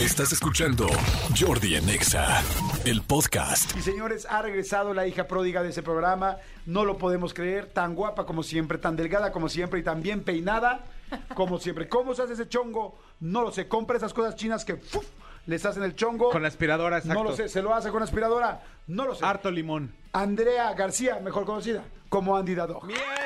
[0.00, 0.86] Estás escuchando
[1.38, 2.42] Jordi en Exa,
[2.84, 3.74] el podcast.
[3.76, 6.36] Y señores, ha regresado la hija pródiga de ese programa.
[6.66, 7.66] No lo podemos creer.
[7.72, 10.84] Tan guapa como siempre, tan delgada como siempre y tan bien peinada
[11.34, 11.88] como siempre.
[11.88, 12.98] ¿Cómo se hace ese chongo?
[13.20, 13.68] No lo sé.
[13.68, 15.06] Compra esas cosas chinas que ¡fuf!
[15.46, 16.30] les hacen el chongo.
[16.30, 17.22] Con la aspiradora, exacto.
[17.22, 17.48] No lo sé.
[17.48, 18.62] ¿Se lo hace con aspiradora?
[18.86, 19.24] No lo sé.
[19.24, 19.94] Harto limón.
[20.12, 22.80] Andrea García, mejor conocida como Andy Dado.
[22.82, 23.20] ¡Mi hermana!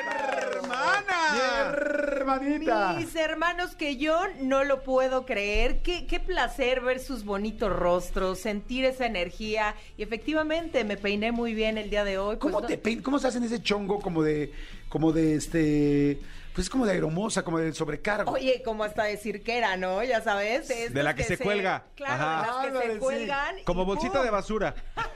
[2.35, 2.93] hermanita.
[2.97, 5.81] Mis hermanos, que yo no lo puedo creer.
[5.81, 9.75] Qué, qué placer ver sus bonitos rostros, sentir esa energía.
[9.97, 12.35] Y efectivamente, me peiné muy bien el día de hoy.
[12.37, 14.51] pues, ¿Cómo no- te pein- ¿Cómo se hacen ese chongo como de,
[14.89, 16.19] como de este,
[16.53, 18.31] pues como de aeromosa, como de sobrecargo?
[18.31, 20.03] Oye, como hasta de cirquera, ¿no?
[20.03, 20.67] Ya sabes.
[20.67, 21.83] de De la que se cuelga.
[21.95, 22.65] Claro, Ajá.
[22.65, 22.99] de las que se sí.
[22.99, 23.55] cuelgan.
[23.65, 24.23] Como bolsita ¡pum!
[24.23, 24.75] de basura.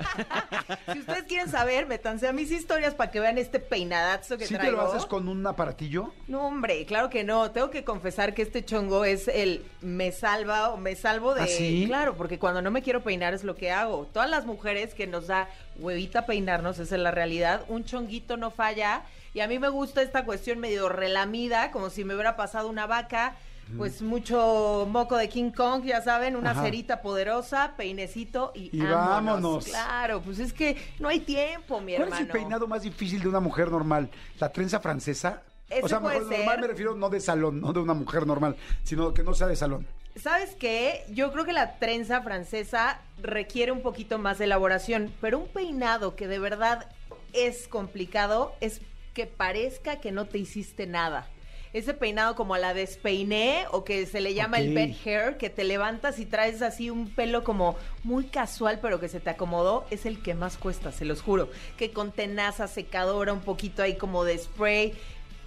[0.92, 4.54] Si ustedes quieren saber, métanse a mis historias para que vean este peinadazo que ¿Sí
[4.54, 4.78] te traigo.
[4.78, 6.14] lo haces con un aparatillo?
[6.28, 7.52] No, hombre, claro que no.
[7.52, 11.42] Tengo que confesar que este chongo es el me salva o me salvo de.
[11.44, 11.86] ¿Ah, sí?
[11.88, 14.06] Claro, porque cuando no me quiero peinar es lo que hago.
[14.08, 17.64] Todas las mujeres que nos da huevita peinarnos, esa es la realidad.
[17.68, 19.04] Un chonguito no falla.
[19.34, 22.88] Y a mí me gusta esta cuestión medio relamida, como si me hubiera pasado una
[22.88, 23.36] vaca.
[23.78, 26.62] Pues mucho moco de King Kong, ya saben, una Ajá.
[26.62, 29.66] cerita poderosa, peinecito y, Y vámonos.
[29.66, 32.16] Claro, pues es que no hay tiempo, mi ¿Cuál hermano.
[32.16, 34.12] es el peinado más difícil de una mujer normal?
[34.40, 35.42] ¿La trenza francesa?
[35.68, 38.28] Ese o sea, puede mejor normal me refiero no de salón, no de una mujer
[38.28, 39.88] normal, sino que no sea de salón.
[40.16, 41.04] ¿Sabes qué?
[41.10, 46.16] Yo creo que la trenza francesa requiere un poquito más de elaboración, pero un peinado
[46.16, 46.88] que de verdad
[47.34, 48.80] es complicado es
[49.14, 51.28] que parezca que no te hiciste nada.
[51.74, 55.50] Ese peinado como a la despeiné o que se le llama el bed hair, que
[55.50, 57.76] te levantas y traes así un pelo como
[58.06, 61.50] muy casual pero que se te acomodó, es el que más cuesta, se los juro.
[61.76, 64.94] Que con tenaza, secadora, un poquito ahí como de spray.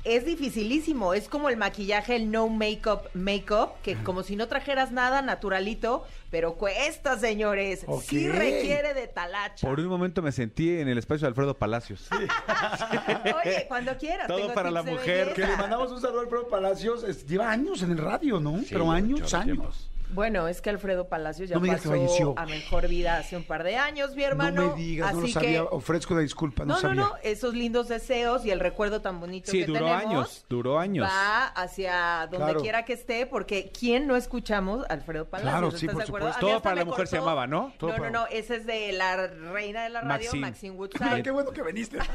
[0.09, 4.91] Es dificilísimo, es como el maquillaje, el no make-up, make-up, que como si no trajeras
[4.91, 7.81] nada naturalito, pero cuesta, señores.
[8.03, 8.35] Sí Ok.
[8.37, 9.67] requiere de talacha.
[9.69, 12.09] Por un momento me sentí en el espacio de Alfredo Palacios.
[13.45, 14.27] Oye, cuando quieras.
[14.29, 15.33] Todo tengo para la mujer.
[15.35, 17.05] Que le mandamos un saludo al Alfredo Palacios.
[17.05, 18.61] es- lleva años en el radio, ¿no?
[18.69, 19.91] Pero años, años.
[20.11, 22.35] Bueno, es que Alfredo Palacios ya No me que pasó falleció.
[22.37, 24.63] a mejor vida hace un par de años, mi hermano.
[24.63, 25.51] no me digas, no lo Así sabía.
[25.61, 27.01] que- Ofrezco una disculpa, no, No, no, sabía.
[27.03, 30.05] no, esos lindos deseos y el recuerdo tan bonito Sí, que duró tenemos.
[30.05, 31.07] años, duró años.
[31.07, 32.61] Va hacia donde Claro.
[32.63, 35.53] quiera que esté, porque ¿quién no escuchamos a Alfredo Palacios?
[35.53, 36.41] Claro, ¿Estás sí, por supuesto.
[36.41, 37.73] Todo para la mujer se llamaba, ¿no?
[37.79, 40.41] Todo no, no, para- no, ese es de la reina de la radio, Maxine.
[40.41, 41.23] Maxine, Ay, Woodside.
[41.23, 41.99] qué bueno que viniste.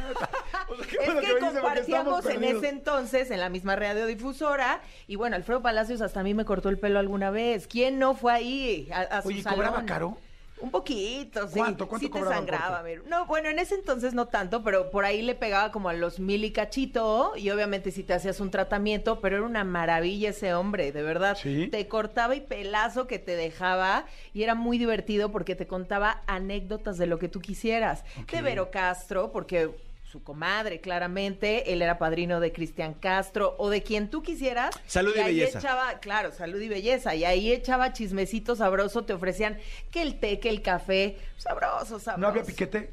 [0.69, 4.81] O sea, qué Es bueno que porque compartíamos en ese entonces en la misma radiodifusora
[5.07, 7.67] y bueno, Alfredo Palacios hasta a mí me cortó el pelo alguna vez.
[7.67, 9.57] ¿Quién no fue ahí a, a su Oye, salón?
[9.57, 10.17] ¿cobraba caro?
[10.61, 11.55] Un poquito, sí.
[11.57, 11.89] ¿Cuánto?
[11.89, 12.83] ¿Cuánto sí te sangraba.
[12.83, 13.01] mira.
[13.09, 16.21] No, bueno, en ese entonces no tanto, pero por ahí le pegaba como a los
[16.21, 20.53] mil y cachito y obviamente si te hacías un tratamiento, pero era una maravilla ese
[20.53, 21.37] hombre, de verdad.
[21.41, 21.67] ¿Sí?
[21.67, 26.97] Te cortaba y pelazo que te dejaba y era muy divertido porque te contaba anécdotas
[26.97, 28.05] de lo que tú quisieras.
[28.31, 29.69] De Vero Castro, porque
[30.13, 34.69] su comadre, claramente, él era padrino de Cristian Castro o de quien tú quisieras.
[34.85, 35.57] Salud y ahí belleza.
[35.57, 37.15] echaba, claro, salud y belleza.
[37.15, 39.57] Y ahí echaba chismecito sabroso, te ofrecían
[39.89, 42.17] que el té, que el café, sabroso, sabroso.
[42.21, 42.91] ¿No había piquete?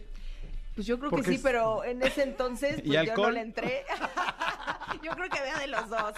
[0.75, 3.41] Pues yo creo que sí, es- pero en ese entonces ¿Y pues yo no le
[3.41, 3.85] entré.
[5.03, 6.15] yo creo que había de los dos.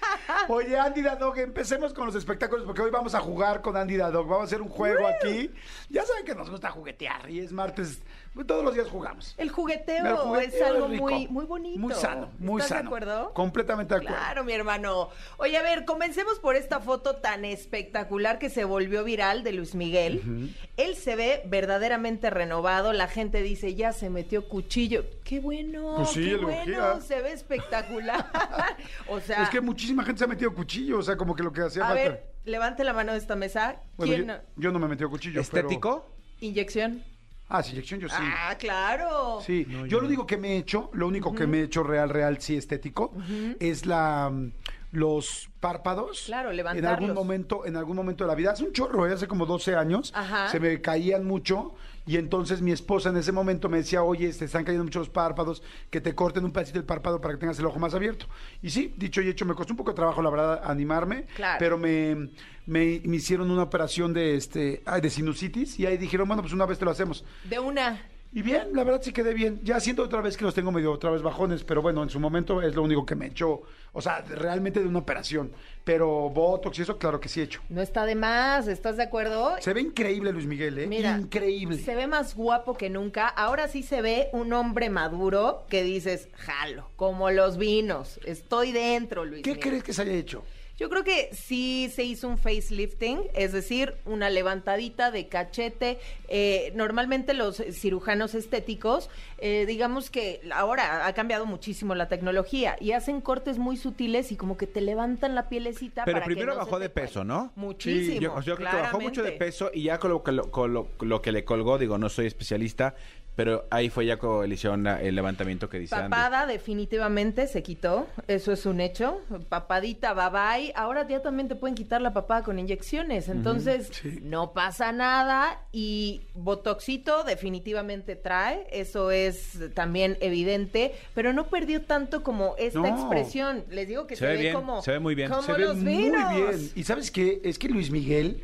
[0.48, 4.26] Oye, Andy Dadog, empecemos con los espectáculos porque hoy vamos a jugar con Andy Dadog.
[4.26, 5.50] Vamos a hacer un juego aquí.
[5.90, 8.00] Ya saben que nos gusta juguetear y es martes.
[8.44, 9.34] Todos los días jugamos.
[9.38, 11.02] El jugueteo, El jugueteo es algo rico.
[11.04, 11.78] muy, muy bonito.
[11.80, 12.82] Muy sano, muy ¿Estás sano.
[12.82, 13.32] de acuerdo?
[13.34, 14.16] Completamente de acuerdo.
[14.16, 15.08] Claro, mi hermano.
[15.38, 19.74] Oye, a ver, comencemos por esta foto tan espectacular que se volvió viral de Luis
[19.74, 20.54] Miguel.
[20.76, 22.92] Él se ve verdaderamente renovado.
[22.92, 25.04] La gente dice, ya se metió cuchillo.
[25.24, 25.94] ¡Qué bueno!
[25.96, 27.00] Pues sí, ¡Qué bueno!
[27.00, 28.26] Se ve espectacular.
[29.08, 31.52] o sea, Es que muchísima gente se ha metido cuchillo, o sea, como que lo
[31.52, 32.02] que hacía a falta.
[32.02, 33.80] ver, levante la mano de esta mesa.
[33.96, 34.26] Bueno, ¿Quién?
[34.28, 35.40] yo, yo no me he metido cuchillo.
[35.40, 36.06] ¿Estético?
[36.40, 37.02] ¿Inyección?
[37.48, 38.16] Ah, sí, inyección yo sí.
[38.18, 39.40] Ah, claro.
[39.40, 42.10] Sí, yo lo único que me he hecho, lo único que me he hecho real,
[42.10, 43.12] real, sí estético,
[43.60, 44.52] es la mm,
[44.96, 46.22] los párpados.
[46.26, 48.52] Claro, En algún momento, en algún momento de la vida.
[48.52, 49.12] Hace un chorro, ¿eh?
[49.12, 50.10] hace como 12 años.
[50.14, 50.48] Ajá.
[50.48, 51.74] Se me caían mucho.
[52.06, 55.10] Y entonces mi esposa en ese momento me decía, oye, te están cayendo mucho los
[55.10, 58.26] párpados, que te corten un pedacito del párpado para que tengas el ojo más abierto.
[58.62, 61.26] Y sí, dicho y hecho, me costó un poco de trabajo, la verdad, animarme.
[61.34, 61.56] Claro.
[61.58, 62.30] Pero me,
[62.64, 66.64] me, me hicieron una operación de, este, de sinusitis y ahí dijeron, bueno, pues una
[66.64, 67.24] vez te lo hacemos.
[67.44, 68.00] De una.
[68.36, 69.60] Y bien, la verdad sí quedé bien.
[69.62, 72.20] Ya siento otra vez que los tengo medio otra vez bajones, pero bueno, en su
[72.20, 73.62] momento es lo único que me echó.
[73.94, 75.52] O sea, realmente de una operación.
[75.84, 77.62] Pero Botox y eso, claro que sí he hecho.
[77.70, 79.56] No está de más, ¿estás de acuerdo?
[79.60, 80.86] Se ve increíble Luis Miguel, ¿eh?
[80.86, 81.78] Mira, increíble.
[81.78, 83.26] Se ve más guapo que nunca.
[83.26, 88.20] Ahora sí se ve un hombre maduro que dices, jalo, como los vinos.
[88.26, 89.44] Estoy dentro, Luis.
[89.44, 89.66] ¿Qué Miguel".
[89.66, 90.44] crees que se haya hecho?
[90.78, 95.98] Yo creo que sí se hizo un facelifting, es decir, una levantadita de cachete.
[96.28, 99.08] Eh, normalmente los cirujanos estéticos,
[99.38, 104.36] eh, digamos que ahora ha cambiado muchísimo la tecnología y hacen cortes muy sutiles y
[104.36, 106.04] como que te levantan la pielecita.
[106.04, 107.24] Pero para que primero no bajó de peso.
[107.24, 107.52] ¿no?
[107.56, 108.14] Muchísimo.
[108.16, 110.88] Sí, yo, yo creo que bajó mucho de peso y ya con lo, con lo-
[111.00, 112.94] lo que le colgó, digo, no soy especialista,
[113.36, 116.08] pero ahí fue ya cuando le hicieron la- el levantamiento que dice Andy.
[116.10, 119.20] Papada definitivamente se quitó, eso es un hecho.
[119.48, 120.72] Papadita, bye bye.
[120.74, 124.18] Ahora ya también te pueden quitar la papada con inyecciones, entonces Sí.
[124.22, 132.22] no pasa nada y Botoxito definitivamente trae, eso es también evidente, pero no perdió tanto
[132.22, 132.86] como esta No.
[132.88, 133.64] expresión.
[133.70, 135.28] Les digo que Se se, ve ve bien, como se ve muy bien.
[135.28, 136.34] como Se ve los muy vinos.
[136.34, 136.70] bien.
[136.74, 137.40] ¿Y sabes qué?
[137.44, 138.42] Es que Luis Miguel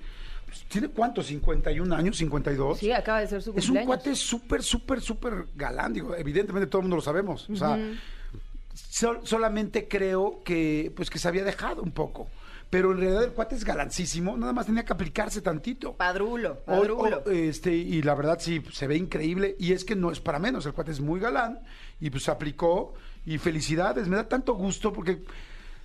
[0.69, 2.78] tiene cuánto, 51 años, 52.
[2.78, 3.81] Sí, acaba de ser su Es cumpleaños.
[3.82, 5.93] un cuate súper, súper, súper galán.
[5.93, 7.49] Digo, evidentemente todo el mundo lo sabemos.
[7.50, 7.78] O sea,
[8.75, 12.28] sol- solamente creo que, pues, que se había dejado un poco.
[12.70, 14.34] Pero en realidad el cuate es galancísimo.
[14.38, 15.93] Nada más tenía que aplicarse tantito.
[15.93, 17.22] Padrulo, padrulo.
[17.26, 19.56] o, este, y la verdad sí, se ve increíble.
[19.58, 20.64] Y es que no es para menos.
[20.64, 21.60] El cuate es muy galán.
[22.00, 22.94] Y pues aplicó.
[23.26, 24.08] Y felicidades.
[24.08, 25.22] Me da tanto gusto porque.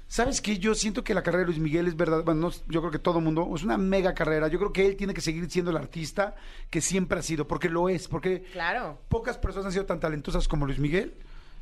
[0.07, 0.57] ¿Sabes qué?
[0.57, 2.23] Yo siento que la carrera de Luis Miguel es verdad.
[2.23, 3.49] Bueno, no, yo creo que todo el mundo.
[3.55, 4.47] Es una mega carrera.
[4.47, 6.35] Yo creo que él tiene que seguir siendo el artista
[6.69, 7.45] que siempre ha sido.
[7.47, 8.07] Porque lo es.
[8.07, 8.99] Porque Claro.
[9.09, 11.13] pocas personas han sido tan talentosas como Luis Miguel.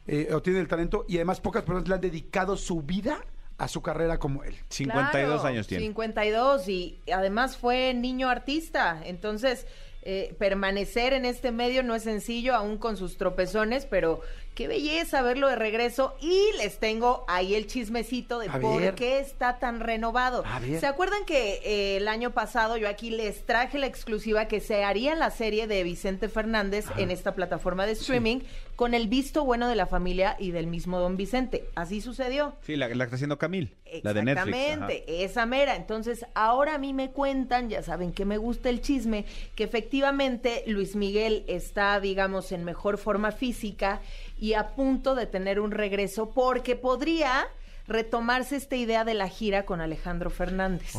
[0.08, 1.04] eh, o tienen el talento.
[1.08, 3.20] Y además pocas personas le han dedicado su vida
[3.58, 4.56] a su carrera como él.
[4.70, 5.84] 52 Claro, años tiene.
[5.86, 9.66] 52 y además fue niño artista, entonces
[10.04, 14.22] eh, permanecer en este medio no es sencillo, aún con sus tropezones, pero
[14.56, 19.60] qué belleza verlo de regreso y les tengo ahí el chismecito de por qué está
[19.60, 20.44] tan renovado.
[20.80, 24.84] ¿Se acuerdan que eh, el año pasado yo aquí les traje la exclusiva que se
[24.84, 28.40] haría la serie de Vicente Fernández en esta plataforma de streaming
[28.76, 31.66] con el visto bueno de la familia y del mismo don Vicente?
[31.76, 32.56] Así sucedió.
[32.62, 33.74] Sí, la, la que está haciendo Camil,
[34.04, 34.56] la de Netflix.
[34.56, 35.76] Exactamente, esa mera.
[35.76, 39.26] Entonces, ahora a mí me cuentan, ya saben que me gusta el chisme,
[39.56, 44.02] que efectivamente Luis Miguel está, digamos, en mejor forma física
[44.38, 47.48] y a punto de tener un regreso porque podría
[47.88, 50.94] retomarse esta idea de la gira con Alejandro Fernández.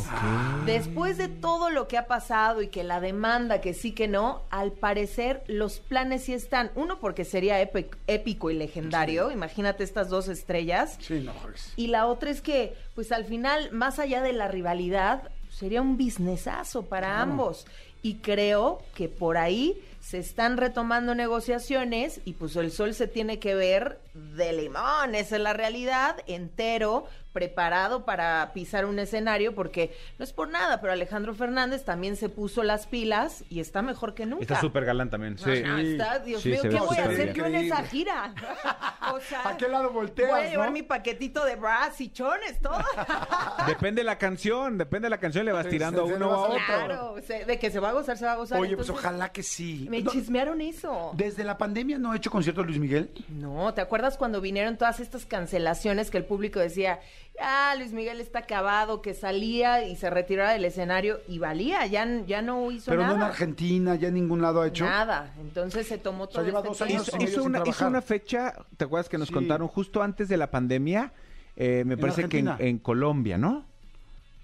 [0.67, 4.43] Después de todo lo que ha pasado y que la demanda, que sí que no,
[4.50, 6.71] al parecer los planes sí están.
[6.75, 9.33] Uno, porque sería épico, y legendario.
[9.33, 10.97] Imagínate estas dos estrellas.
[11.00, 11.33] Sí, no.
[11.75, 15.97] Y la otra es que, pues al final, más allá de la rivalidad, sería un
[15.97, 17.67] businessazo para ambos.
[18.03, 23.41] Y creo que por ahí se están retomando negociaciones y pues el sol se tiene
[23.41, 27.06] que ver de limón, esa es la realidad, entero,
[27.37, 32.31] preparado para pisar un escenario, porque no es por nada, pero Alejandro Fernández también se
[32.31, 34.41] puso las pilas y está mejor que nunca.
[34.41, 35.37] Está súper galán también.
[35.37, 35.61] Sí.
[35.62, 38.33] No, no, está, Dios Sí, mío, ¿qué voy a hacer yo en esa gira?
[39.12, 40.73] o sea, ¿A qué lado volteas, Voy a llevar no?
[40.73, 42.79] mi paquetito de bras y chones, todo.
[43.67, 46.38] Depende de la canción, depende de la canción, le vas tirando se uno a a
[46.49, 46.59] otro.
[46.67, 47.15] claro,
[47.47, 48.59] de que se va a gozar, se va a gozar.
[48.59, 49.87] Oye, pues ojalá que sí.
[49.90, 51.12] Me No, chismearon eso.
[51.14, 53.11] Desde la pandemia no he hecho conciertos Luis Miguel.
[53.28, 57.00] No, ¿te acuerdas cuando vinieron todas estas cancelaciones que el público decía,
[57.40, 62.07] ah, Luis Miguel está acabado, que salía y se retiraba del escenario y valía, ya,
[62.26, 63.14] ya no hizo Pero nada.
[63.16, 64.85] no en Argentina, ya en ningún lado ha hecho.
[64.85, 66.95] Nada, entonces se tomó todo lleva este dos tiempo.
[67.14, 69.35] años Hizo, una, hizo una fecha, ¿te acuerdas que nos Sí.
[69.35, 71.12] contaron justo antes de la pandemia?
[71.57, 73.64] Eh, me En parece que en, Colombia, ¿no?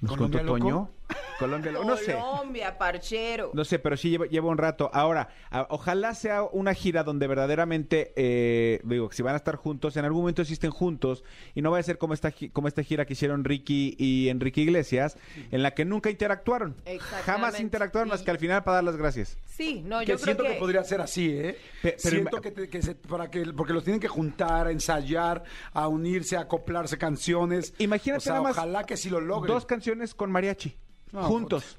[0.01, 0.41] Nos contó.
[0.41, 0.91] Toño.
[1.47, 2.15] Colombia, lo- no sé.
[2.15, 3.51] Colombia, parchero.
[3.55, 4.91] No sé, pero sí lleva, lleva un rato.
[4.95, 9.97] Ahora, a- ojalá sea una gira donde verdaderamente, eh, digo, si van a estar juntos,
[9.97, 13.05] en algún momento estén juntos y no vaya a ser como esta, como esta gira
[13.07, 15.17] que hicieron Ricky y Enrique Iglesias,
[15.51, 16.77] en la que nunca interactuaron.
[16.85, 17.25] Exactamente.
[17.25, 19.37] Jamás interactuaron más que al final para dar las gracias.
[19.47, 20.53] Sí, no, que yo creo siento que...
[20.53, 20.59] que...
[20.59, 21.59] podría ser así, ¿eh?
[21.83, 24.71] Pe- pero siento que, te- que se- para que porque los tienen que juntar, a
[24.71, 27.75] ensayar, a unirse, a acoplarse canciones.
[27.79, 29.53] Imagínate O sea, nada más Ojalá que sí lo logren.
[29.55, 30.77] Dos canciones con mariachi,
[31.13, 31.79] No, juntos.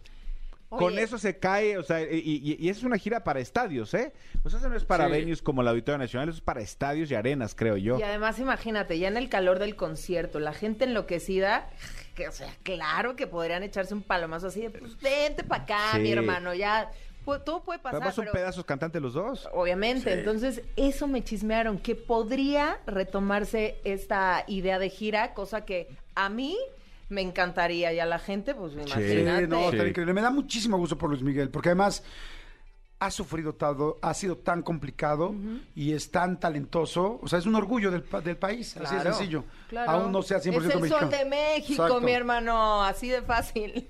[0.70, 1.04] Con Oye.
[1.04, 4.12] eso se cae, o sea, y, y- y es una gira para estadios, ¿eh?
[4.42, 5.12] Pues eso no es para Sí.
[5.12, 8.00] venues como la Auditorio Nacional, eso es para estadios y arenas, creo yo.
[8.00, 11.70] Y además, imagínate, ya en el calor del concierto, la gente enloquecida,
[12.16, 15.80] que, o sea, claro que podrían echarse un palomazo así de, pues vente para acá,
[15.94, 16.00] Sí.
[16.00, 16.90] mi hermano, ya,
[17.24, 17.98] pu- todo puede pasar.
[17.98, 19.48] Además son pero- pedazos cantantes los dos.
[19.54, 26.30] Obviamente, entonces eso me chismearon, que podría retomarse esta idea de gira, cosa que a
[26.30, 26.58] mí
[27.14, 29.48] me encantaría y a la gente, pues Sí, imagínate.
[29.48, 29.90] no, está Sí.
[29.90, 30.14] increíble.
[30.14, 32.04] Me da muchísimo gusto por Luis Miguel, porque además
[33.06, 35.34] ha sufrido todo, ha sido tan complicado
[35.76, 37.20] y es tan talentoso.
[37.22, 39.44] O sea, es un orgullo del, del país, así de sencillo.
[39.68, 39.92] claro.
[39.92, 40.46] Aún no sea 100% Es
[40.76, 41.00] el mexicano.
[41.00, 42.02] sol de México, Exacto.
[42.02, 43.88] mi hermano, así de fácil.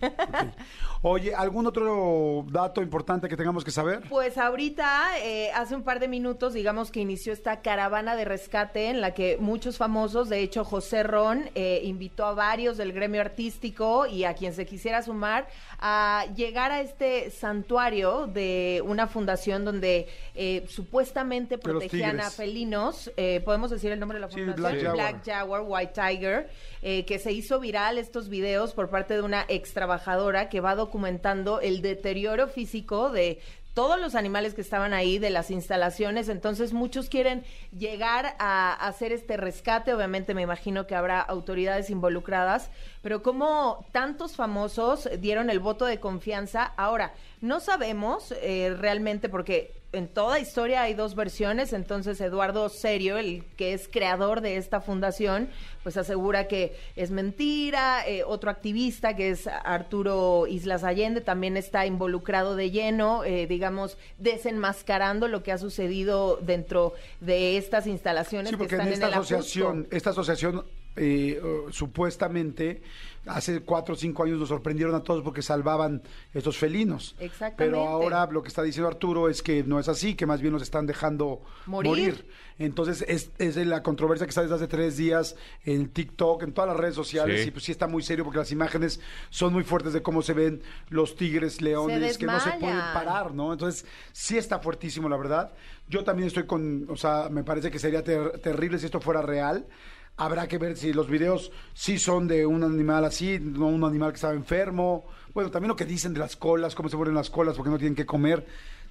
[1.06, 4.04] Oye, ¿algún otro dato importante que tengamos que saber?
[4.10, 8.88] Pues ahorita, eh, hace un par de minutos, digamos que inició esta caravana de rescate
[8.90, 13.20] en la que muchos famosos, de hecho José Ron, eh, invitó a varios del gremio
[13.20, 15.48] artístico y a quien se quisiera sumar
[15.80, 23.12] a llegar a este santuario de una fundación donde eh, supuestamente protegían a felinos.
[23.18, 24.62] Eh, ¿Podemos decir el nombre de la Sí, fundación?
[24.62, 24.96] Black Jaguar.
[24.96, 26.50] Black Jaguar, White Tiger,
[26.82, 30.76] eh, que se hizo viral estos videos por parte de una ex trabajadora que va
[30.76, 33.40] documentando el deterioro físico de
[33.74, 36.30] todos los animales que estaban ahí, de las instalaciones.
[36.30, 37.44] Entonces, muchos quieren
[37.76, 39.94] llegar a hacer este rescate.
[39.94, 42.70] Obviamente, me imagino que habrá autoridades involucradas,
[43.04, 49.74] pero como tantos famosos dieron el voto de confianza, ahora no sabemos eh, realmente porque
[49.92, 54.82] en toda historia hay dos versiones, entonces Eduardo Serio, el que es creador de esta
[54.82, 55.50] fundación,
[55.84, 61.86] pues asegura que es mentira, eh, otro activista que es Arturo Islas Allende también está
[61.86, 68.56] involucrado de lleno, eh, digamos, desenmascarando lo que ha sucedido dentro de estas instalaciones Sí,
[68.56, 70.64] que porque están en esta el asociación, esta asociación
[70.96, 72.82] eh, supuestamente
[73.26, 76.02] hace cuatro o cinco años nos sorprendieron a todos porque salvaban
[76.34, 77.16] estos felinos.
[77.20, 77.56] Exactamente.
[77.58, 80.52] Pero ahora lo que está diciendo Arturo es que no es así, que más bien
[80.54, 81.90] los están dejando Morir.
[81.90, 82.26] morir.
[82.60, 86.70] Entonces es, es la controversia que está desde hace tres días en TikTok, en todas
[86.70, 87.48] las redes sociales, Sí.
[87.48, 90.34] y pues sí está muy serio porque las imágenes son muy fuertes de cómo se
[90.34, 93.54] ven los tigres, leones, que no se pueden parar, ¿no?
[93.54, 95.54] Entonces sí está fuertísimo, la verdad.
[95.88, 99.22] Yo también estoy con, o sea, me parece que sería ter- terrible si esto fuera
[99.22, 99.66] real.
[100.16, 104.12] Habrá que ver si los videos sí son de un animal así, no un animal
[104.12, 105.06] que estaba enfermo.
[105.34, 107.80] Bueno, también lo que dicen de las colas, cómo se vuelven las colas porque no
[107.80, 108.46] tienen que comer.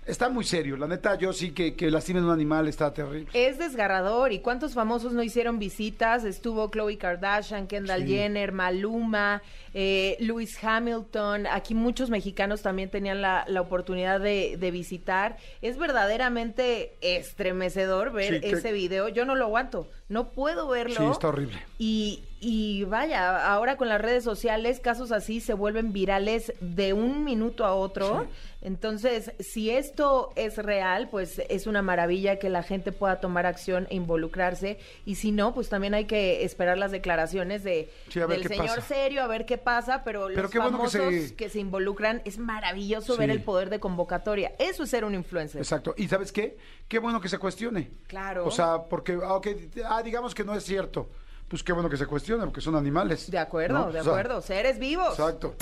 [0.04, 0.76] Está muy serio.
[0.76, 3.28] La neta, yo sí que, que lastimen un animal está terrible.
[3.34, 4.32] Es desgarrador.
[4.32, 6.24] ¿Y cuántos famosos no hicieron visitas?
[6.24, 8.08] Estuvo Khloe Kardashian, Kendall Sí.
[8.08, 9.42] Jenner, Maluma,
[9.74, 11.46] eh, Lewis Hamilton.
[11.46, 15.36] Aquí muchos mexicanos también tenían la, la oportunidad de, de visitar.
[15.60, 19.08] Es verdaderamente estremecedor ver Sí, que- ese video.
[19.08, 19.88] Yo no lo aguanto.
[20.08, 20.96] No puedo verlo.
[20.96, 21.62] Sí, está horrible.
[21.78, 27.22] Y, y vaya, ahora con las redes sociales, casos así se vuelven virales de un
[27.22, 28.26] minuto a otro.
[28.62, 33.86] Entonces, si esto es real, pues es una maravilla que la gente pueda tomar acción
[33.90, 34.78] e involucrarse.
[35.06, 38.80] Y si no, pues también hay que esperar las declaraciones de, Sí, del señor pasa.
[38.82, 40.02] serio, a ver qué pasa.
[40.04, 43.18] Pero, Pero los qué bueno que famosos se- que se involucran, es maravilloso Sí.
[43.20, 44.52] ver el poder de convocatoria.
[44.58, 45.60] Eso es ser un influencer.
[45.60, 45.94] Exacto.
[45.96, 46.56] ¿Y sabes qué?
[46.88, 47.90] Qué bueno que se cuestione.
[48.08, 48.46] Claro.
[48.46, 49.46] O sea, porque, ah, ok,
[49.86, 51.08] ah, digamos que no es cierto.
[51.52, 53.30] Pues qué bueno que se cuestione, porque son animales.
[53.30, 53.92] De acuerdo, ¿no?
[53.92, 54.40] de O sea, acuerdo.
[54.40, 55.10] Seres vivos.
[55.10, 55.54] Exacto.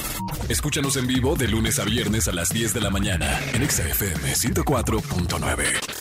[0.49, 3.83] Escúchanos en vivo de lunes a viernes a las 10 de la mañana en Exa
[3.89, 6.00] FM 104.9.